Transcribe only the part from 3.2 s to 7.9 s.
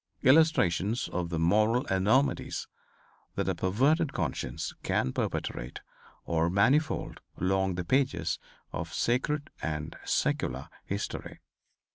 that a perverted conscience can perpetrate are manifold along the